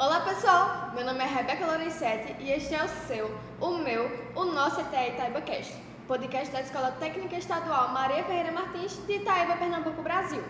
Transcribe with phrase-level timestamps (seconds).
[0.00, 4.46] Olá pessoal, meu nome é Rebeca Lorenzetti e este é o seu, o meu, o
[4.46, 5.74] nosso ETE Itaiba Cast,
[6.08, 10.42] podcast da Escola Técnica Estadual Maria Ferreira Martins de Itaiba, Pernambuco, Brasil.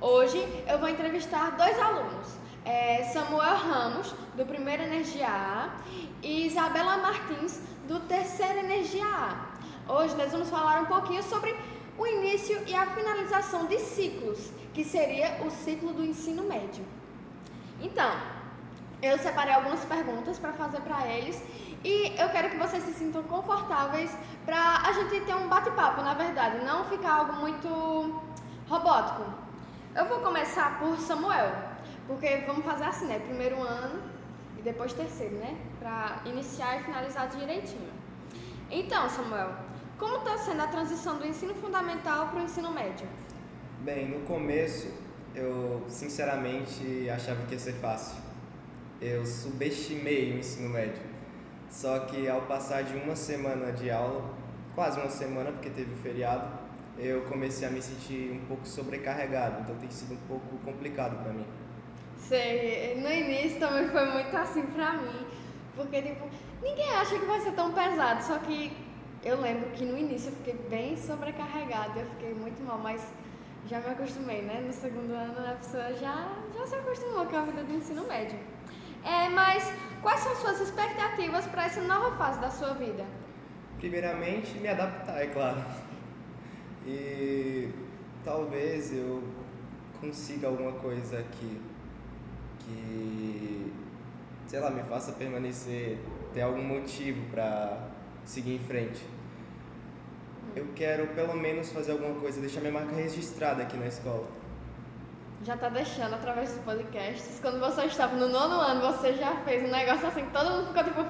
[0.00, 2.28] Hoje eu vou entrevistar dois alunos,
[2.64, 5.76] é Samuel Ramos, do primeiro Energia A,
[6.22, 9.92] e Isabela Martins, do terceiro Energia A.
[9.92, 11.54] Hoje nós vamos falar um pouquinho sobre
[11.98, 16.86] o início e a finalização de ciclos, que seria o ciclo do ensino médio.
[17.78, 18.41] Então,
[19.02, 21.42] eu separei algumas perguntas para fazer para eles
[21.84, 24.16] e eu quero que vocês se sintam confortáveis
[24.46, 28.22] para a gente ter um bate-papo, na verdade, não ficar algo muito
[28.68, 29.24] robótico.
[29.94, 31.52] Eu vou começar por Samuel,
[32.06, 33.18] porque vamos fazer assim, né?
[33.18, 34.00] Primeiro ano
[34.56, 35.56] e depois terceiro, né?
[35.80, 37.90] Para iniciar e finalizar direitinho.
[38.70, 39.50] Então, Samuel,
[39.98, 43.08] como está sendo a transição do ensino fundamental para o ensino médio?
[43.80, 44.88] Bem, no começo
[45.34, 48.31] eu sinceramente achava que ia ser fácil.
[49.02, 51.02] Eu subestimei o ensino médio.
[51.68, 54.32] Só que ao passar de uma semana de aula,
[54.76, 56.56] quase uma semana porque teve o feriado,
[56.96, 61.32] eu comecei a me sentir um pouco sobrecarregado, então tem sido um pouco complicado para
[61.32, 61.44] mim.
[62.16, 65.26] Sei, no início também foi muito assim pra mim,
[65.74, 66.28] porque tipo,
[66.62, 68.70] ninguém acha que vai ser tão pesado, só que
[69.24, 73.04] eu lembro que no início eu fiquei bem sobrecarregada, eu fiquei muito mal, mas
[73.66, 74.62] já me acostumei, né?
[74.64, 78.38] No segundo ano a pessoa já, já se acostumou com a vida do ensino médio.
[79.04, 83.04] É, mas quais são suas expectativas para essa nova fase da sua vida?
[83.78, 85.62] Primeiramente, me adaptar, é claro.
[86.86, 87.68] E
[88.24, 89.22] talvez eu
[90.00, 91.60] consiga alguma coisa aqui
[92.60, 93.72] que,
[94.46, 95.98] sei lá, me faça permanecer,
[96.32, 97.88] ter algum motivo para
[98.24, 99.04] seguir em frente.
[100.54, 104.41] Eu quero pelo menos fazer alguma coisa, deixar minha marca registrada aqui na escola.
[105.44, 107.40] Já tá deixando através dos podcasts.
[107.40, 110.84] Quando você estava no nono ano, você já fez um negócio assim, todo mundo ficou
[110.84, 111.04] tipo,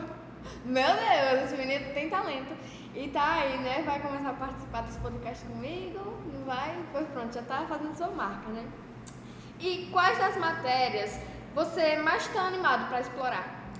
[0.65, 2.57] meu Deus, esse menino tem talento.
[2.95, 3.83] E tá aí, né?
[3.85, 5.99] Vai começar a participar dos podcasts comigo,
[6.33, 6.75] não vai?
[6.93, 8.65] Pois pronto, já tá fazendo sua marca, né?
[9.61, 11.19] E quais das matérias
[11.55, 13.71] você mais está animado para explorar?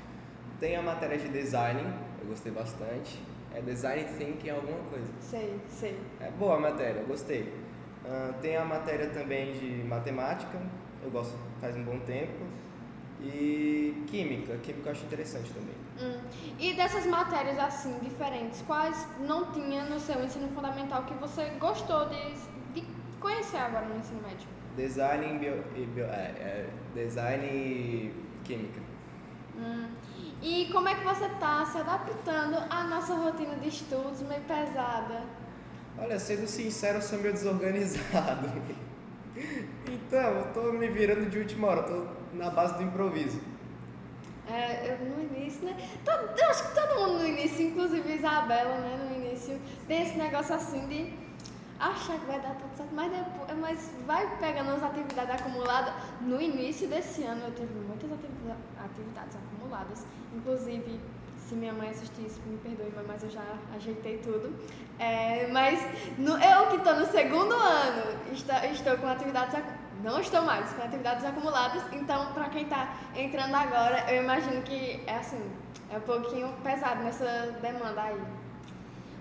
[0.61, 1.83] Tem a matéria de design,
[2.21, 3.19] eu gostei bastante.
[3.55, 5.11] É design thinking alguma coisa.
[5.21, 5.99] Sei, sei.
[6.21, 7.53] É boa a matéria, eu gostei.
[8.05, 10.59] Uh, tem a matéria também de matemática,
[11.03, 12.45] eu gosto faz um bom tempo.
[13.21, 15.75] E química, química eu acho interessante também.
[16.01, 16.21] Hum.
[16.59, 22.09] E dessas matérias assim, diferentes, quais não tinha no seu ensino fundamental que você gostou
[22.09, 22.35] de,
[22.75, 22.85] de
[23.21, 24.49] conhecer agora no ensino médio?
[24.77, 28.81] Design e, bio, e bio, é, é, design e química.
[29.57, 29.89] Hum.
[30.43, 35.23] E como é que você está se adaptando à nossa rotina de estudos meio pesada?
[36.03, 38.51] Olha, sendo sincero, eu sou meio desorganizado.
[39.87, 43.41] então, eu tô me virando de última hora, tô na base do improviso.
[44.51, 45.77] É, eu, no início, né?
[46.05, 49.09] Todo, eu acho que todo mundo no início, inclusive Isabela, né?
[49.09, 51.15] No início, tem esse negócio assim de
[51.79, 55.95] achar que vai dar tudo certo, mas, depois, mas vai pegando as atividades acumuladas.
[56.21, 61.01] No início desse ano eu tive muitas atividades acumuladas, inclusive
[61.53, 63.45] se minha mãe assistir isso, me perdoe, mas eu já
[63.77, 64.55] ajeitei tudo.
[64.99, 65.79] É, mas
[66.17, 69.63] no, eu que estou no segundo ano, estou, estou com atividades
[70.03, 75.01] não estou mais com atividades acumuladas, então para quem está entrando agora, eu imagino que
[75.07, 75.41] é assim,
[75.93, 78.21] é um pouquinho pesado nessa demanda aí.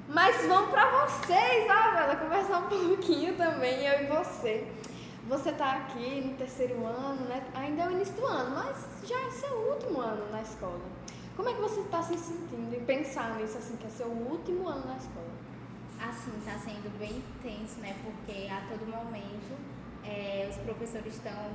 [0.07, 4.67] Mas vamos para vocês, Isabela, conversar um pouquinho também, eu e você.
[5.27, 7.43] Você está aqui no terceiro ano, né?
[7.53, 10.81] Ainda é o início do ano, mas já é seu último ano na escola.
[11.35, 14.67] Como é que você está se sentindo em pensar nisso, assim, que é seu último
[14.67, 15.31] ano na escola?
[15.99, 17.95] Assim, está sendo bem intenso, né?
[18.03, 19.55] Porque a todo momento
[20.03, 21.51] é, os professores estão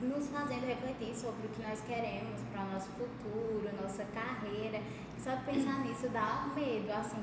[0.00, 4.80] nos fazendo refletir sobre o que nós queremos para o nosso futuro, nossa carreira.
[5.18, 7.22] Só pensar nisso dá medo, assim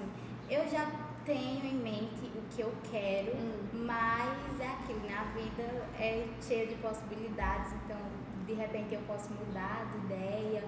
[0.49, 0.89] eu já
[1.25, 3.85] tenho em mente o que eu quero, hum.
[3.85, 5.63] mas é aquilo, na vida
[5.99, 7.97] é cheia de possibilidades, então
[8.47, 10.63] de repente eu posso mudar de ideia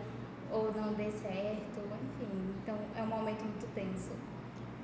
[0.51, 2.55] ou não dê certo, enfim.
[2.61, 4.11] Então é um momento muito tenso.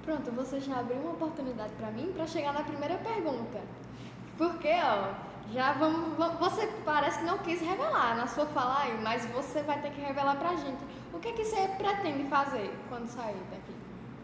[0.04, 3.60] Pronto, você já abriu uma oportunidade para mim para chegar na primeira pergunta.
[4.38, 5.14] Porque, ó,
[5.52, 9.82] já vamos, Você parece que não quis revelar na sua fala aí, mas você vai
[9.82, 10.84] ter que revelar pra gente.
[11.14, 13.76] O que, é que você pretende fazer quando sair daqui?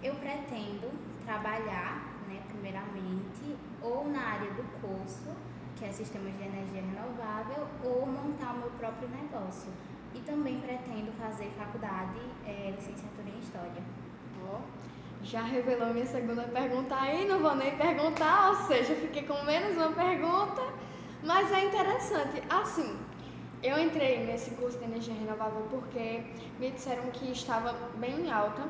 [0.01, 0.91] Eu pretendo
[1.25, 5.31] trabalhar, né, primeiramente, ou na área do curso,
[5.75, 9.71] que é sistemas de energia renovável, ou montar o meu próprio negócio.
[10.13, 13.83] E também pretendo fazer faculdade, é, licenciatura em História.
[14.45, 14.59] Oh,
[15.23, 19.77] já revelou minha segunda pergunta aí, não vou nem perguntar, ou seja, fiquei com menos
[19.77, 20.61] uma pergunta,
[21.23, 22.43] mas é interessante.
[22.49, 22.99] Assim,
[23.63, 26.23] eu entrei nesse curso de energia renovável porque
[26.59, 28.63] me disseram que estava bem alta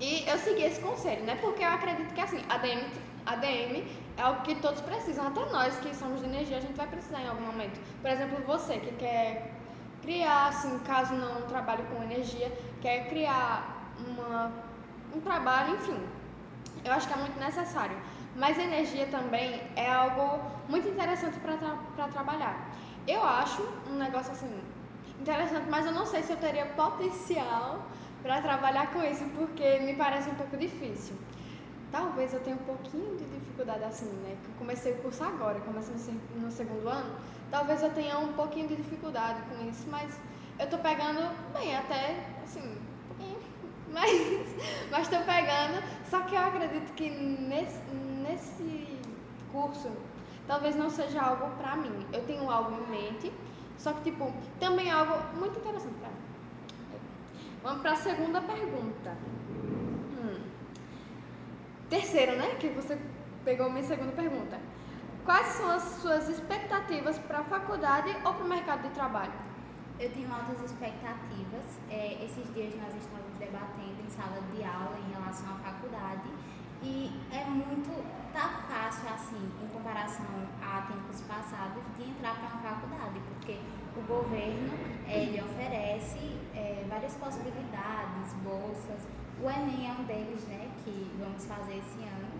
[0.00, 1.38] e eu segui esse conselho, né?
[1.40, 2.90] Porque eu acredito que assim, ADM,
[3.24, 6.88] ADM é algo que todos precisam, até nós que somos de energia, a gente vai
[6.88, 7.80] precisar em algum momento.
[8.00, 9.52] Por exemplo, você que quer
[10.02, 14.52] criar, assim, caso não trabalhe com energia, quer criar uma,
[15.14, 15.98] um trabalho, enfim,
[16.84, 17.96] eu acho que é muito necessário.
[18.34, 22.70] Mas energia também é algo muito interessante para tra trabalhar.
[23.06, 24.60] Eu acho um negócio assim
[25.20, 27.86] interessante, mas eu não sei se eu teria potencial
[28.22, 31.14] para trabalhar com isso, porque me parece um pouco difícil.
[31.92, 34.34] Talvez eu tenha um pouquinho de dificuldade assim, né?
[34.42, 35.94] Que eu comecei o curso agora, comecei
[36.34, 37.14] no segundo ano.
[37.50, 40.18] Talvez eu tenha um pouquinho de dificuldade com isso, mas
[40.58, 41.20] eu tô pegando
[41.52, 43.52] bem, até assim, um pouquinho.
[43.92, 44.10] Mas,
[44.90, 45.82] mas tô pegando.
[46.08, 47.78] Só que eu acredito que nesse,
[48.26, 48.98] nesse
[49.52, 49.90] curso
[50.46, 52.06] talvez não seja algo pra mim.
[52.10, 53.30] Eu tenho algo em mente,
[53.76, 56.32] só que tipo, também é algo muito interessante pra mim.
[57.62, 59.14] Vamos para a segunda pergunta.
[61.92, 62.56] Terceira, né?
[62.58, 62.98] Que você
[63.44, 64.58] pegou minha segunda pergunta.
[65.26, 69.34] Quais são as suas expectativas para a faculdade ou para o mercado de trabalho?
[70.00, 71.78] Eu tenho altas expectativas.
[71.90, 76.30] É, esses dias nós estávamos debatendo em sala de aula em relação à faculdade
[76.82, 77.92] e é muito,
[78.32, 83.60] tá fácil assim, em comparação a tempos passados, de entrar para uma faculdade, porque
[83.94, 84.72] o governo
[85.06, 89.06] ele oferece é, várias possibilidades, bolsas.
[89.42, 92.30] O Enem é um deles, né, que vamos fazer esse ano.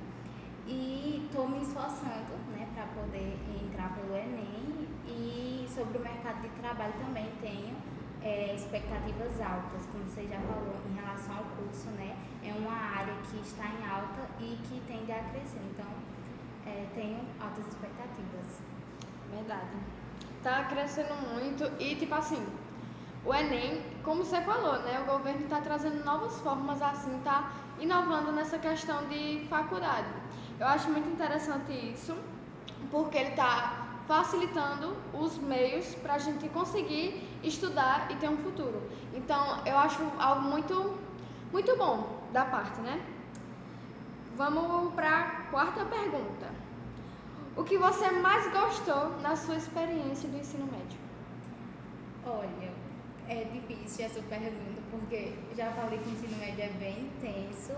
[0.67, 4.89] E estou me esforçando, né, para poder entrar pelo Enem.
[5.07, 7.77] E sobre o mercado de trabalho também tenho
[8.23, 12.17] é, expectativas altas, como você já falou, em relação ao curso, né?
[12.45, 15.61] É uma área que está em alta e que tende a crescer.
[15.73, 15.91] Então,
[16.65, 18.63] é, tenho altas expectativas.
[19.29, 20.03] Verdade
[20.43, 22.45] tá crescendo muito e tipo assim,
[23.25, 28.33] o Enem, como você falou, né, o governo está trazendo novas formas assim, tá inovando
[28.33, 30.09] nessa questão de faculdade.
[30.59, 32.17] Eu acho muito interessante isso,
[32.91, 38.83] porque ele está facilitando os meios para a gente conseguir estudar e ter um futuro.
[39.15, 40.99] Então, eu acho algo muito,
[41.53, 43.01] muito bom da parte, né?
[44.37, 46.51] Vamos para a quarta pergunta.
[47.57, 50.99] O que você mais gostou na sua experiência do ensino médio?
[52.27, 52.73] Olha,
[53.33, 57.75] é difícil essa pergunta, porque já falei que o ensino médio é bem intenso,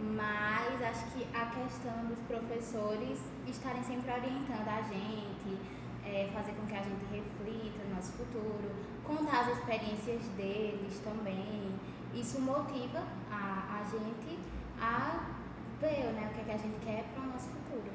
[0.00, 5.58] mas acho que a questão dos professores estarem sempre orientando a gente,
[6.04, 8.70] é, fazer com que a gente reflita no nosso futuro,
[9.04, 11.74] contar as experiências deles também,
[12.14, 14.38] isso motiva a, a gente
[14.80, 15.36] a
[15.78, 17.90] ver né, o que, é que a gente quer para o nosso futuro.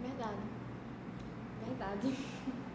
[0.00, 0.42] Verdade.
[1.66, 2.16] Verdade.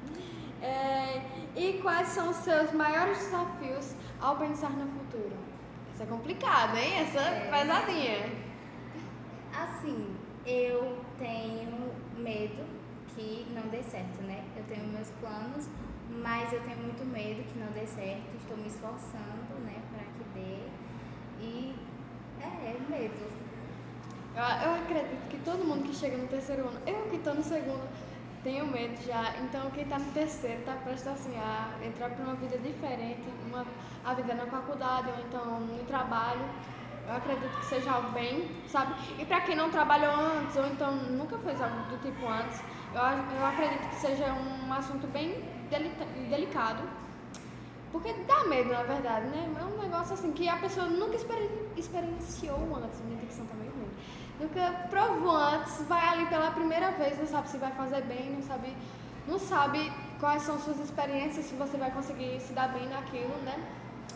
[0.62, 1.22] É,
[1.56, 5.36] e quais são os seus maiores desafios ao pensar no futuro?
[5.94, 7.00] Isso é complicado, hein?
[7.00, 8.52] Essa é pesadinha.
[9.54, 10.16] Assim,
[10.46, 12.64] eu tenho medo
[13.10, 14.44] que não dê certo, né?
[14.56, 15.68] Eu tenho meus planos,
[16.10, 18.24] mas eu tenho muito medo que não dê certo.
[18.40, 20.68] Estou me esforçando, né, para que dê.
[21.40, 21.76] E
[22.40, 23.32] é, é medo.
[24.36, 27.44] Eu, eu acredito que todo mundo que chega no terceiro ano, eu que estou no
[27.44, 27.88] segundo,
[28.44, 29.34] tenho medo já.
[29.44, 33.66] Então, quem está no terceiro está prestes assim, a entrar para uma vida diferente, uma,
[34.04, 36.42] a vida na faculdade ou então no trabalho.
[37.08, 38.94] Eu acredito que seja algo bem, sabe?
[39.20, 42.62] E para quem não trabalhou antes ou então nunca fez algo do tipo antes,
[42.94, 45.44] eu, eu acredito que seja um assunto bem
[46.30, 46.84] delicado.
[47.92, 49.54] Porque dá medo, na verdade, né?
[49.60, 51.18] É um negócio assim que a pessoa nunca
[51.76, 53.02] experienciou antes.
[53.02, 53.81] Minha dicção tá ruim
[54.42, 58.42] nunca provou antes, vai ali pela primeira vez, não sabe se vai fazer bem, não
[58.42, 58.76] sabe,
[59.28, 63.56] não sabe quais são suas experiências, se você vai conseguir se dar bem naquilo, né?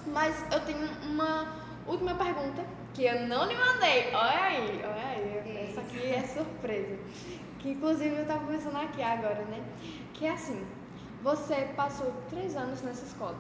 [0.08, 1.55] Mas eu tenho uma
[1.88, 4.13] última pergunta que eu não lhe mandei.
[4.13, 6.98] Olha aí, olha aí, essa aqui é surpresa.
[7.60, 9.63] Que inclusive eu tava pensando aqui agora, né?
[10.13, 10.65] Que é assim,
[11.22, 13.38] você passou três anos nessa escola.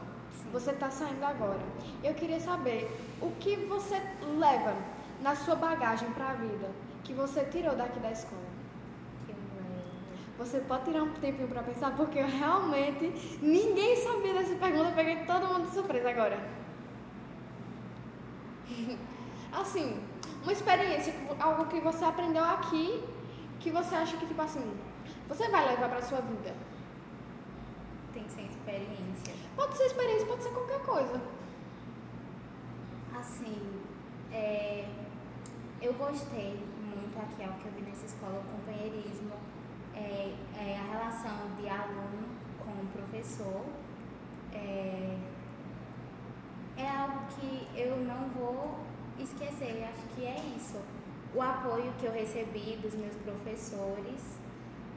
[0.51, 1.61] Você está saindo agora.
[2.03, 2.89] Eu queria saber
[3.21, 4.01] o que você
[4.37, 4.73] leva
[5.21, 6.69] na sua bagagem para a vida
[7.03, 8.55] que você tirou daqui da escola?
[10.37, 14.95] Você pode tirar um tempinho para pensar, porque eu realmente ninguém sabia dessa pergunta, eu
[14.95, 16.37] peguei todo mundo de surpresa agora.
[19.53, 20.01] assim,
[20.43, 23.03] uma experiência, algo que você aprendeu aqui,
[23.59, 24.77] que você acha que, tipo assim,
[25.27, 26.53] você vai levar para sua vida.
[28.13, 29.33] Tem que ser experiência.
[29.55, 31.21] Pode ser experiência, pode ser qualquer coisa.
[33.17, 33.81] Assim,
[34.31, 34.85] é,
[35.81, 39.33] eu gostei muito aqui, é o que eu vi nessa escola, o companheirismo,
[39.93, 42.27] é, é a relação de aluno
[42.59, 43.65] com o professor
[44.55, 45.17] é,
[46.77, 48.79] é algo que eu não vou
[49.19, 49.87] esquecer.
[49.91, 50.79] Acho que é isso.
[51.33, 54.39] O apoio que eu recebi dos meus professores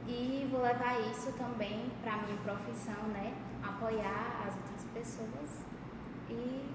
[0.07, 3.33] e vou levar isso também para minha profissão, né?
[3.61, 5.65] Apoiar as outras pessoas
[6.29, 6.69] e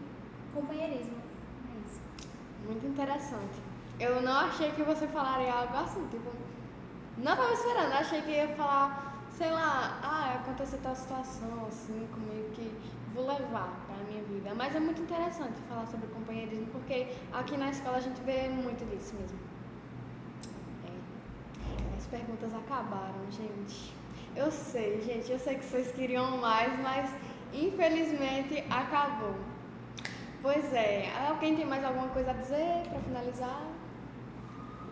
[0.53, 1.17] companheirismo.
[1.17, 2.01] É isso.
[2.67, 3.74] Muito interessante.
[3.99, 6.31] Eu não achei que você falaria algo assim, tipo.
[7.17, 12.51] Não estava esperando, achei que ia falar, sei lá, ah, aconteceu tal situação, assim, comigo
[12.53, 12.73] que
[13.15, 14.53] vou levar para a minha vida.
[14.55, 18.85] Mas é muito interessante falar sobre companheirismo, porque aqui na escola a gente vê muito
[18.91, 19.39] disso mesmo.
[20.85, 21.97] É.
[21.97, 23.95] As perguntas acabaram, gente.
[24.35, 27.09] Eu sei, gente, eu sei que vocês queriam mais, mas
[27.53, 29.37] infelizmente acabou.
[30.45, 33.63] Pois é, alguém tem mais alguma coisa a dizer para finalizar?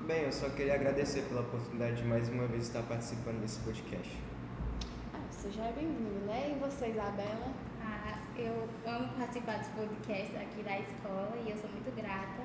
[0.06, 4.18] Bem, eu só queria agradecer pela oportunidade de mais uma vez estar participando desse podcast.
[5.12, 6.56] Ah, você já é bem-vindo, né?
[6.56, 7.52] E você, Isabela?
[7.82, 12.44] Ah, eu amo participar dos podcasts aqui da escola e eu sou muito grata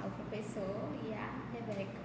[0.00, 1.98] ao professor e à Rebeca.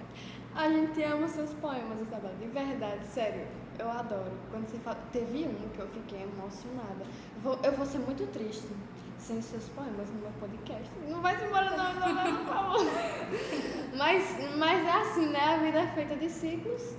[0.56, 3.46] A gente ama seus poemas, Isabela, de verdade, sério.
[3.78, 4.32] Eu adoro.
[4.50, 4.98] Quando você fala.
[5.12, 7.04] Teve um que eu fiquei emocionada.
[7.42, 8.68] Vou, eu vou ser muito triste
[9.18, 10.90] sem seus poemas no meu podcast.
[11.08, 12.86] Não vai se embora, não, não, não, por favor.
[13.96, 15.40] mas, mas é assim, né?
[15.40, 16.94] A vida é feita de ciclos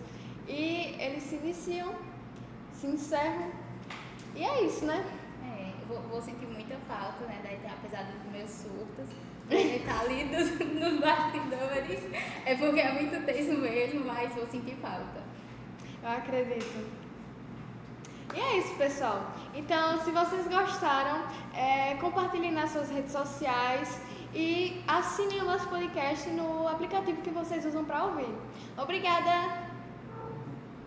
[0.47, 1.95] e eles se iniciam,
[2.73, 3.51] se encerram.
[4.35, 5.03] E é isso, né?
[5.43, 7.39] É, vou, vou sentir muita falta, né?
[7.43, 9.15] Daí, apesar dos meus surtos,
[9.49, 12.03] ele tá ali dos, nos bastidores.
[12.45, 15.27] É porque é muito tenso mesmo, mas vou sentir falta.
[16.07, 16.89] Eu acredito.
[18.33, 19.29] E é isso, pessoal.
[19.53, 23.99] Então, se vocês gostaram, é, compartilhem nas suas redes sociais
[24.33, 28.33] e assinem o nosso podcast no aplicativo que vocês usam para ouvir.
[28.77, 29.66] Obrigada!